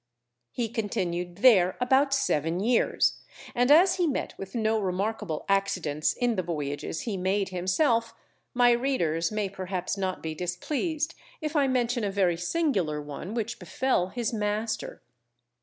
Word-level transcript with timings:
He 0.51 0.67
continued 0.67 1.35
there 1.43 1.77
about 1.79 2.11
seven 2.11 2.59
years, 2.59 3.19
and 3.53 3.69
as 3.69 3.97
he 3.97 4.07
met 4.07 4.33
with 4.35 4.55
no 4.55 4.79
remarkable 4.79 5.45
accidents 5.47 6.13
in 6.13 6.35
the 6.35 6.41
voyages 6.41 7.01
he 7.01 7.17
made 7.17 7.49
himself, 7.49 8.15
my 8.55 8.71
readers 8.71 9.31
may 9.31 9.47
perhaps 9.47 9.97
not 9.97 10.23
be 10.23 10.33
displeased 10.33 11.13
if 11.39 11.55
I 11.55 11.67
mention 11.67 12.03
a 12.03 12.09
very 12.09 12.35
singular 12.35 12.99
one 12.99 13.35
which 13.35 13.59
befell 13.59 14.07
his 14.07 14.33
master. 14.33 15.03